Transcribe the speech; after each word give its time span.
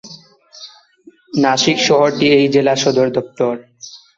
নাশিক 1.41 1.77
শহরটি 1.87 2.25
এই 2.37 2.45
জেলা 2.53 2.73
সদর 2.83 3.07
দপ্তর। 3.17 3.53